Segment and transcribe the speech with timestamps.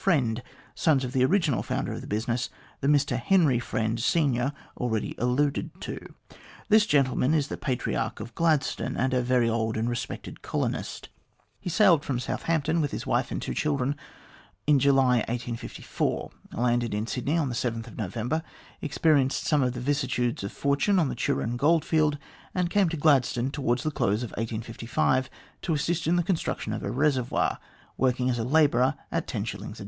[0.03, 0.41] Friend,
[0.73, 5.79] sons of the original founder of the business, the Mr Henry Friend, senior, already alluded
[5.81, 5.99] to.
[6.69, 11.09] This latter gentleman is the patriarch of Gladstone, and a very old and respected colonist.
[11.59, 13.53] He sailed THE GLADSTONE OF TO DAY 199 from Southampton with his wife and two
[13.53, 13.95] children
[14.65, 17.49] in July, 1854; landed in Sydney on
[17.95, 18.47] November 7;
[18.81, 22.17] experienced some of the vicissitudes of fortune on the Turon goldfield;
[22.55, 25.29] and came to Gladstone towards the close of 1855,
[25.61, 27.59] to assist in the construction of a reservoir,
[27.97, 29.79] working as a labourer at 10s.